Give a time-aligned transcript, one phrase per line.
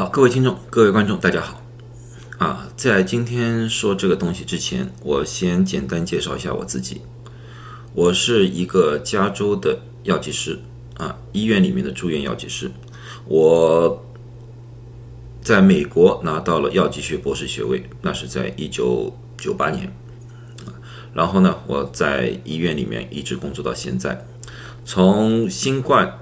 [0.00, 1.60] 好，各位听众，各位观众，大家好。
[2.38, 7.02] 啊，在今天说这个东西之前，我先简单介绍一下我自己。
[7.92, 10.58] 我是一个加州的药剂师，
[10.96, 12.70] 啊，医院里面的住院药剂师。
[13.26, 14.02] 我
[15.42, 19.94] 在美国拿到了药剂学博士学位，那是在一九九八年。
[21.12, 24.26] 然后呢，我在医院里面一直工作到现在。
[24.86, 26.20] 从新冠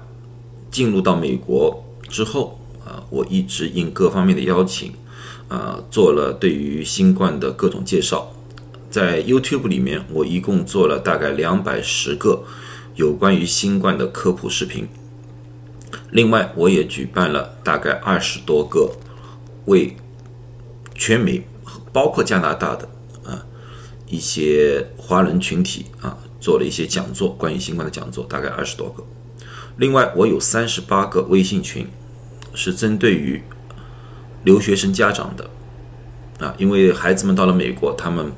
[0.69, 2.58] 进入到美国之后，
[2.89, 4.91] 啊，我一直应各方面的邀请。
[5.47, 8.31] 啊，做了对于新冠的各种介绍，
[8.91, 12.43] 在 YouTube 里面，我一共做了大概两百十个
[12.93, 14.87] 有关于新冠的科普视频。
[16.11, 18.91] 另外，我也举办了大概二十多个
[19.65, 19.95] 为
[20.93, 21.41] 全美，
[21.91, 22.87] 包括加拿大的
[23.25, 23.43] 啊
[24.07, 29.03] 一些华人群体啊做了一些讲座，关于新冠的讲座，大概二十多个。
[29.77, 31.87] 另外，我有三十八个微信群，
[32.59, 33.41] 是针对于。
[34.45, 35.49] 留学生家长的
[36.39, 38.31] 啊，因为孩子们到了美国，他们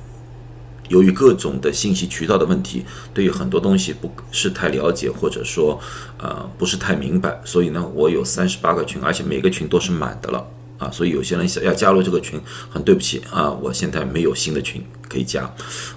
[0.89, 5.80] 由于各种的信息渠道的问题，对于很多东西不是太了解，或者说
[6.17, 10.44] 呃不是太明白，所以呢，我有三十八个群，而且每个群都是满的了
[10.80, 15.47] 啊，所以有些人想要加入这个群，很对不起啊，我现在没有新的群可以加，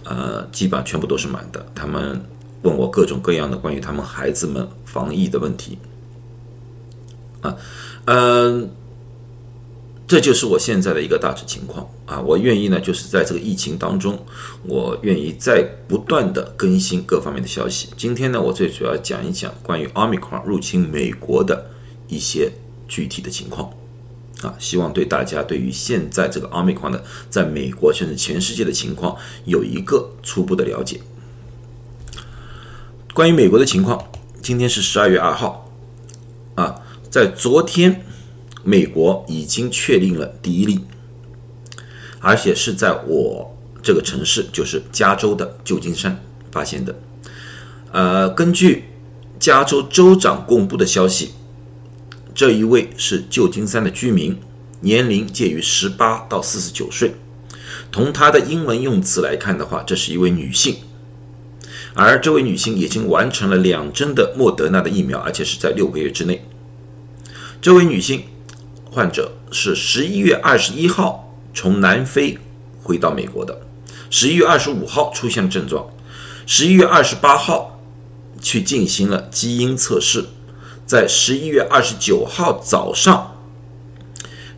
[0.05, 1.65] 呃，基本上全部都是满的。
[1.75, 2.23] 他们
[2.61, 5.79] 问我各种各样的关于他们孩子们防疫的问题
[7.45, 7.57] 啊，
[8.07, 8.71] 嗯。
[10.07, 12.21] 这就是我现在的一个大致情况啊！
[12.21, 14.23] 我愿意呢，就是在这个疫情当中，
[14.63, 17.89] 我愿意在不断的更新各方面的消息。
[17.97, 21.71] 今天呢，我最主要讲一讲关于奥密克戎入侵美国的
[22.07, 22.53] 一些
[22.87, 23.73] 具体的情况
[24.43, 31.01] 啊，希望对大家对于现在这个奥密克戎的在美国甚至全世界的情况有一个初步的了解。
[33.15, 34.07] 关于美国的情况，
[34.43, 35.73] 今天是十二月二号
[36.57, 36.77] 啊，
[37.15, 38.03] 在昨天。
[38.67, 40.81] 美国已经确定了第一例，
[42.19, 46.19] 而且是在我这个城市，就是加州的旧金山
[46.51, 46.99] 发现的。
[47.93, 48.85] 呃，根据
[49.39, 51.33] 加州州长公布的消息，
[52.35, 54.39] 这一位是旧金山的居民，
[54.81, 57.15] 年龄介于十八到四十九岁。
[57.93, 60.79] 从他的英文用词来看的话，这是一位女性，
[61.93, 66.47] 而这位女性已经完成了两针的莫德纳的疫苗，而且是在六个月之内。
[67.65, 68.25] 这位女性。
[68.91, 72.39] 患者是十一月二十一号从南非
[72.83, 73.59] 回到美国的，
[74.11, 75.89] 十一月二十五号出现了症状，
[76.47, 77.81] 十一月二十八号
[78.43, 80.27] 去进行了基因测试，
[80.85, 83.35] 在十一月二十九号早上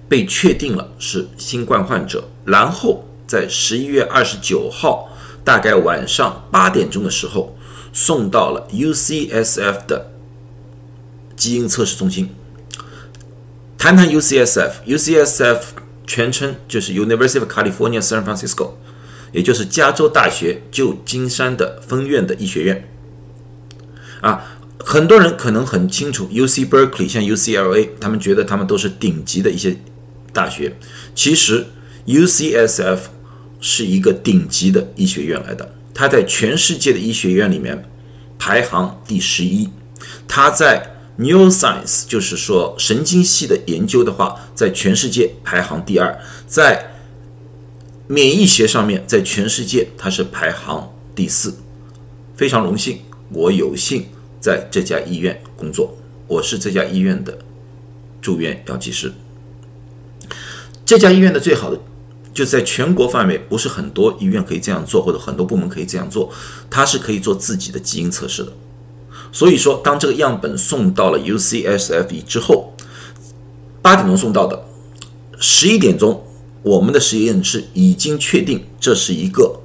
[0.09, 5.09] 被确定了是新冠患者，然后在十一月二十九号
[5.45, 7.57] 大概晚上八点钟的时候
[7.93, 10.11] 送到了 UCSF 的
[11.37, 12.35] 基因测试中心。
[13.79, 15.59] 谈谈 UCSF，UCSF
[16.07, 18.71] 全称就是 University of California San Francisco，
[19.33, 22.89] 也就是加州大学旧金山的分院的医学院。
[24.23, 29.77] 啊，很多人可能很清楚 UC Berkeley，像 UCLA，他们觉得他们都是顶级的一些
[30.33, 30.77] 大学。
[31.15, 31.67] 其实
[32.07, 32.99] UCSF
[33.61, 37.85] 是一个顶级的医学院来的，它在全世界的医学院里面
[38.39, 39.69] 排行第十一，
[40.27, 40.96] 它在。
[41.19, 46.93] Neuroscience 就是说神经系的研究的话，在全世界排行第二，在
[48.07, 51.55] 免疫学上面，在全世界它是排行第四。
[52.37, 53.01] 非常荣幸，
[53.31, 54.07] 我有幸
[54.39, 55.97] 在这家医院工作，
[56.29, 57.39] 我是这家医院的
[58.21, 59.13] 住院药剂师。
[60.85, 61.81] 这家医院的最好的
[62.35, 66.31] 就在全国范围，不是很多医院可以这样做，或者很多部门可以这样做，
[66.69, 68.53] 它是可以做自己的基因测试的。
[69.33, 72.73] 所以说，当这个样本送到了 UCSF 之后，
[73.83, 74.65] 八点钟送到的，
[75.39, 76.25] 十一点钟，
[76.63, 79.61] 我们的实验室已经确定这是一个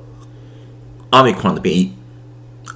[1.10, 1.92] Omicron 的变异，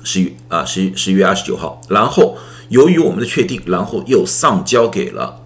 [0.04, 1.82] 十一啊十十一月二十九号。
[1.90, 2.38] 然后
[2.70, 5.42] 由于我们的确定，然后又上交给了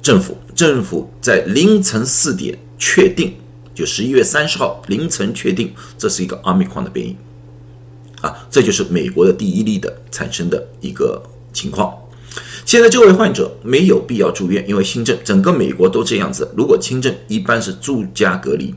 [0.00, 3.34] 政府，政府在凌晨四点确定，
[3.74, 7.16] 就十一月三十号凌晨确定这是一个 Omicron 的变异。
[8.20, 11.22] 啊，这就是美国的第一例的产生的一个
[11.52, 11.96] 情况。
[12.64, 16.52] 现在这位患者没有必要住院，因为轻症，整个美国都这样子。
[16.56, 18.74] 如果轻症，一般是住家隔离。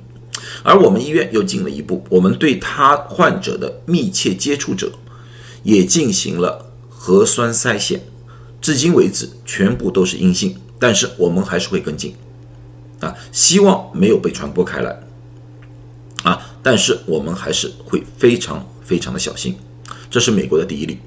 [0.64, 4.92] 而我们医院又进了一步，我们对他患者的密切接触者
[5.62, 8.02] 也进行了核酸筛选，
[8.60, 10.56] 至今为止全部都是阴性。
[10.80, 12.16] 但是我们还是会跟进，
[13.00, 15.00] 啊，希望没有被传播开来，
[16.24, 18.68] 啊，但是我们还是会非常。
[18.84, 19.56] 非常的小心，
[20.10, 21.00] 这是美国的第一例。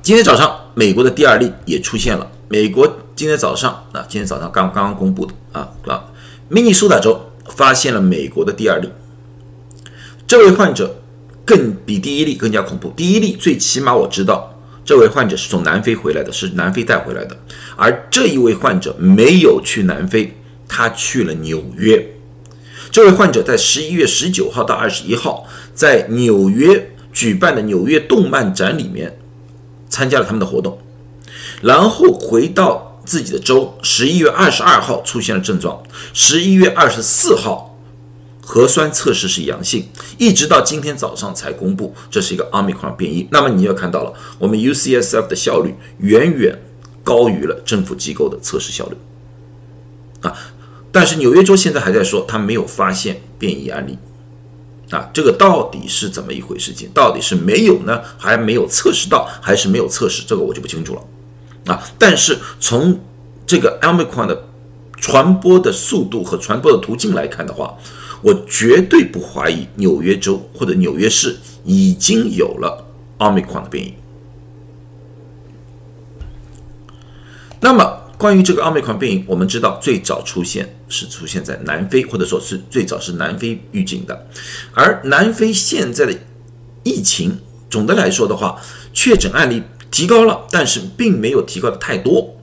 [0.00, 2.30] 今天早上，美国的第二例也出现了。
[2.48, 6.04] 美国今天早上啊，今天早上刚刚公布的啊啊，
[6.48, 8.88] 明尼苏达州发现了美国的第二例，
[10.26, 11.02] 这位患者
[11.44, 12.90] 更比第一例更加恐怖。
[12.96, 17.36] 第一例最起码我知道，这位患者是从南非回来的，是南非带回来的，
[17.76, 20.34] 而这一位患者没有去南非，
[20.66, 22.07] 他去了纽约。
[22.90, 29.18] 这位患者在十一月十九号到二十一号在纽约举办的纽约动漫展里面
[29.88, 30.78] 参加了他们的活动，
[31.62, 32.86] 然后回到。
[33.08, 35.82] 自己的州，十一月二十二号出现了症状，
[36.12, 37.74] 十一月二十四号
[38.42, 39.88] 核酸测试是阳性，
[40.18, 43.26] 一直到今天早上才公布这是一个奥密克戎变异。
[43.30, 46.60] 那么你要看到了，我们 UCSF 的效率远远
[47.02, 48.96] 高于了政府机构的测试效率
[50.20, 50.36] 啊！
[50.90, 53.98] 但是纽约州现在还在说他没有发现变异案例
[54.90, 56.72] 啊，这个到底是怎么一回事？
[56.72, 60.22] 情到底是没有呢，还没有测试到，还是没有测试？
[60.26, 61.02] 这个我就不清楚了。
[61.66, 61.82] 啊！
[61.98, 62.98] 但是从
[63.46, 64.48] 这个 Omicron 的
[64.96, 67.76] 传播的速度和传播的途径来看的话，
[68.22, 72.86] 我绝对不怀疑纽约州或者纽约市已经有了
[73.18, 73.94] Omicron 的变异。
[77.60, 84.26] 那么，关于这个奥密克戎变异，我们知道最早出现是出现在南非，或者说是最早是南非预警的。
[84.74, 86.14] 而南非现在的
[86.82, 87.38] 疫情，
[87.70, 88.60] 总的来说的话，
[88.92, 89.62] 确诊案例。
[89.90, 92.36] 提高了，但是并没有提高的太多，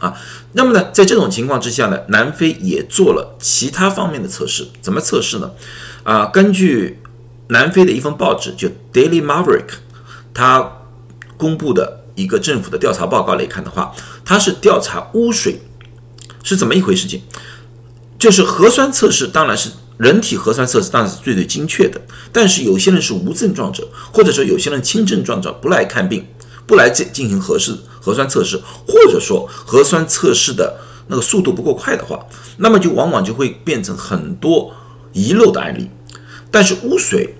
[0.00, 0.12] 啊，
[0.54, 5.52] 那么呢，在这种情况之下呢，南非也做了其他方面的测试，怎么测试呢？
[6.02, 6.98] 啊，根据
[7.50, 9.66] 南非的一份报纸，就 Daily Maverick，
[10.34, 10.78] 它
[11.36, 13.94] 公布的一个政府的调查报告来看的话，
[14.24, 15.60] 它是调查污水
[16.42, 17.22] 是怎么一回事情，
[18.18, 19.70] 就是核酸测试，当然是。
[19.98, 22.00] 人体核酸测试当然是最最精确的，
[22.32, 26.24] 但是有些人是无症状者，或者说有些人轻症状者不来看病，
[26.68, 30.78] 不来进进行核试核酸测试，或者说核酸测试的
[31.08, 32.24] 那个速度不够快的话，
[32.58, 34.72] 那么就往往就会变成很多
[35.12, 35.90] 遗漏的案例。
[36.48, 37.34] 但是污水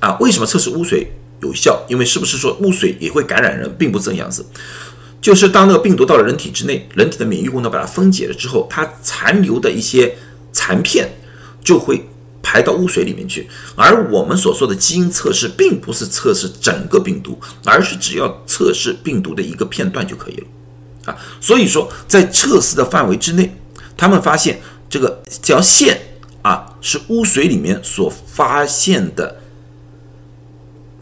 [0.00, 1.84] 啊，为什么测试污水有效？
[1.88, 4.44] 因为是不是说污水也会感染人，并不是这样子。
[5.20, 10.16] 就是当那个病毒到了人体之内，人体的免疫功能把它分解了之后，它残留的一些
[10.52, 11.08] 残片。
[11.60, 12.02] 就会
[12.40, 20.46] 排到污水里面去，而我们所说的基因测试，并不是测试整个病毒，而是只要测试病毒的一个片段就可以了，
[21.04, 23.54] 啊，所以说在测试的范围之内，
[23.98, 26.00] 他们发现这个条线
[26.40, 29.36] 啊是污水里面所发现的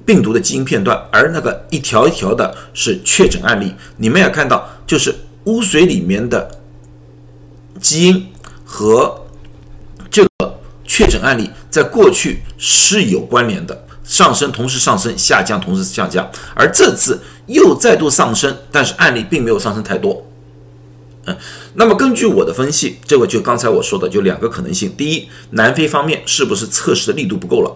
[0.07, 3.75] 病毒的基因片段，而那个一条一条的是确诊案例。
[3.99, 5.15] 你们也看到，就是
[5.45, 6.49] 污水里面的
[7.81, 8.27] 基因
[8.65, 9.27] 和
[10.09, 10.29] 这个。
[10.89, 20.25] 确诊案例在过去是有关联的，上升同时上升，下降同时下降，而这次又再度上升，但是案例并没有上升太多。
[21.25, 21.37] 嗯，
[21.75, 27.71] 那么根据我的分析，这个就刚才我说的，就两个可能性：第一，南非方面是不是测试的力度不够了；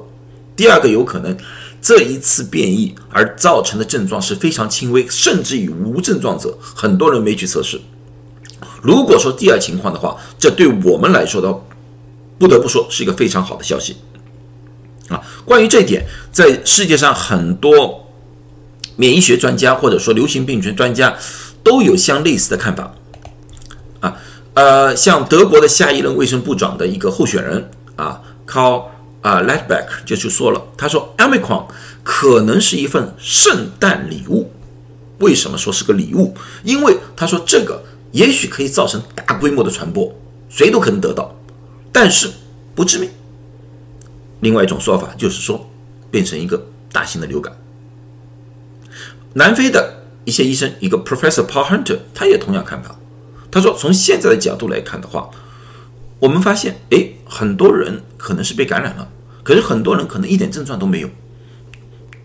[0.55, 1.37] 第二个有可能
[1.81, 7.81] 这一次变异而造成的症状是非常轻微，甚至于无症状者，很多人没去测试。
[8.83, 11.61] 如果说第二情况的话，这对我们来说的。
[12.39, 13.95] 不得不说是一个非常好的消息，
[15.11, 18.09] 啊，关于这一点，在世界上很多
[18.97, 21.15] 免疫学专家或者说流行病学专家
[21.63, 22.95] 都有相类似的看法，
[24.01, 24.17] 啊，
[24.55, 28.85] 呃，像德国的下一任卫生部长的一个候选人啊，Carl
[29.23, 31.67] 啊 Lightback 就就说了，他说 Omicron
[32.03, 34.51] 可能是一份圣诞礼物，
[35.19, 36.35] 为什么说是个礼物？
[36.65, 40.13] 因为他说这个也许可以造成大规模的传播，
[40.49, 41.35] 谁都可能得到。
[41.93, 42.31] 但是
[42.75, 43.11] 不致命。
[44.41, 45.69] 另外一种说法就是说，
[46.11, 47.55] 变成一个大型的流感。
[49.35, 52.97] 南非的一些医生，一个 Professor Paul Hunter，他也同样看法。
[53.51, 55.29] 他说，从现在的角度来看的话，
[56.21, 59.09] 我们发现，哎，很多人可能是被感染了，
[59.43, 61.09] 可是很多人可能一点症状都没有，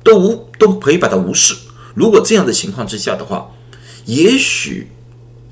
[0.04, 1.56] 都无都可以把它无视。
[1.94, 3.52] 如果这样的情况之下的话，
[4.06, 4.88] 也许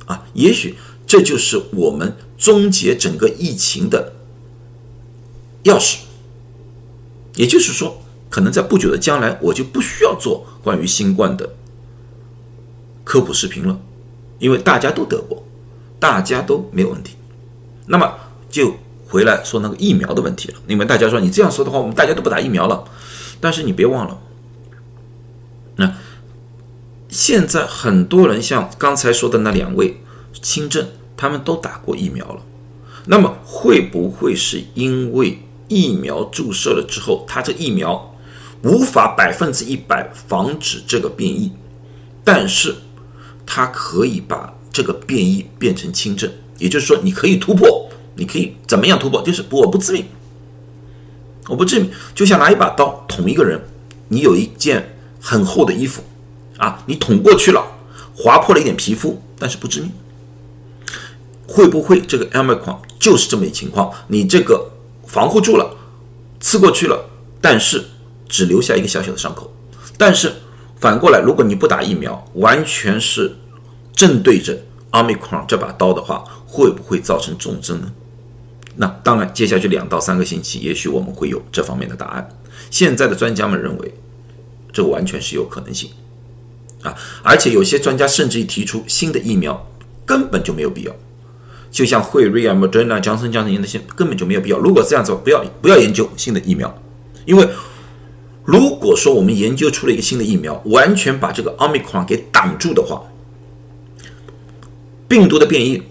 [0.07, 0.75] 啊，也许
[1.07, 2.17] 这就是我们。
[2.35, 4.11] 终结整个疫情的
[5.63, 5.99] 钥匙，
[7.35, 11.55] 也就是说，可能在不久的将来，我就不需要做关于新冠的
[13.05, 13.79] 科普视频了，
[14.39, 15.41] 因为大家都得过，
[16.01, 17.15] 大家都没有问题。
[17.85, 18.13] 那么
[18.49, 18.75] 就
[19.13, 20.55] 回来说那个疫苗的问题了。
[20.67, 22.83] 因为大家说你这样说的话，我们大家都不打疫苗了。
[23.39, 24.19] 但是你别忘了，
[25.75, 25.95] 那
[27.07, 30.01] 现在很多人像刚才说的那两位
[30.41, 30.87] 轻症。
[31.15, 32.41] 他们都打过疫苗了，
[33.05, 35.39] 那么会不会是因为
[35.69, 38.13] 疫苗注射了之后，它这疫苗
[38.63, 41.53] 无法百分之一百防止这个变异，
[42.25, 42.75] 但是
[43.45, 47.82] 它可以把这个变异变成轻症，也就是说，你可以突破，
[48.15, 49.21] 你可以怎么样突破？
[49.21, 50.05] 就是我不致命，
[51.47, 53.59] 我不致命，就像拿一把刀捅一个人，
[54.09, 56.03] 你有一件很厚的衣服
[56.57, 57.65] 啊，你捅过去了，
[58.15, 59.91] 划破了一点皮肤，但是不致命。
[61.47, 63.91] 会不会这个 omicron 就是这么一情况？
[64.07, 64.71] 你这个
[65.05, 65.75] 防护住了，
[66.39, 67.09] 刺过去了，
[67.41, 67.83] 但是
[68.27, 69.53] 只留下一个小小的伤口。
[69.97, 70.33] 但是
[70.79, 73.35] 反过来，如果你不打疫苗，完全是
[73.93, 74.57] 正对着
[74.91, 77.91] omicron 这把刀的话，会不会造成重症呢？
[78.75, 82.27] 那当然，接下去两到三个星期，也许我们会有这方面的答案。
[82.71, 83.93] 现在的专家们认为，
[84.71, 85.91] 这完全是有可能性
[86.81, 86.95] 啊！
[87.21, 89.69] 而且有些专家甚至于提出，新的疫苗
[90.05, 90.95] 根本就没有必要。
[91.69, 94.57] 就像惠瑞啊、莫德纳、强生、强生那些根本就没有必要。
[94.57, 96.75] 如果这样子，不要不要研究新的疫苗，
[97.25, 97.47] 因为
[98.43, 103.03] 如果说我们研究出了一个新的疫苗，完全把这个奥密克戎给挡住的话，
[105.07, 105.81] 病毒的变异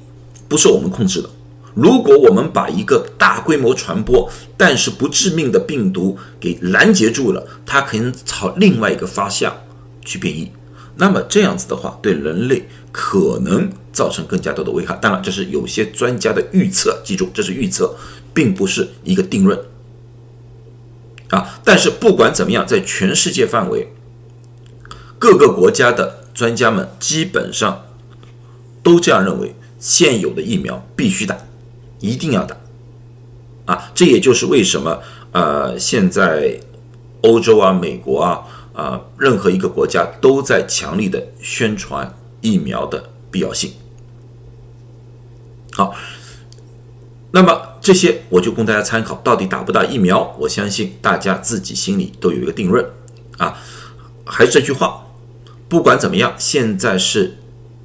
[0.49, 1.31] 不受我们控制的。
[1.75, 9.57] 如果我们把一个大规模传播但是不致命的病毒给拦截住了，它可能朝另外一个方向
[10.05, 10.51] 去变异。
[10.97, 14.95] 那么这样子的话，对人类可能造成更加多的危害。
[14.97, 17.97] 当然，这是有些专家的预测，记住，这是预测，
[18.35, 19.59] 并不是一个定论
[21.31, 21.59] 啊。
[21.65, 23.91] 但是不管怎么样，在全世界范围，
[25.19, 27.87] 各个国家的专家们基本上
[28.83, 31.39] 都这样认为：现有的疫苗必须打，
[32.03, 32.55] 一定要打
[33.65, 33.91] 啊。
[33.95, 35.01] 这也就是为什么
[35.33, 36.61] 呃，现在
[37.23, 38.47] 欧洲啊、美国啊。
[38.73, 43.71] 啊，任何一个国家都在强力的宣传疫苗的必要性。
[45.75, 45.95] 好，
[47.33, 50.35] 那么这些我就供大家参考，到底打不打疫苗？
[50.39, 52.83] 我相信大家自己心里都有一个定论
[53.37, 53.59] 啊。
[54.25, 55.05] 还是这句话，
[55.69, 57.37] 不管怎么样，现在是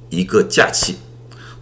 [0.08, 0.96] 一个假期，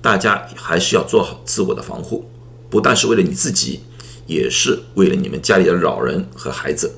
[0.01, 2.31] 大家还是要做好自我的防护，
[2.77, 3.81] 不但是为了你自己，
[4.27, 6.95] 也是为了你们家里的老人和孩子，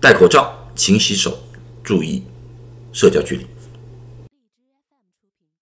[0.00, 0.70] 戴口罩。
[0.76, 1.36] 勤洗手，
[1.82, 2.22] 注意
[2.92, 3.44] 社交距离。